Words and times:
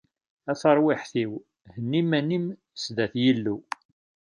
A 0.51 0.53
tarwiḥt-iw, 0.61 1.31
henni 1.73 1.99
iman-im 2.01 2.45
sdat 2.83 3.13
Yillu. 3.23 3.57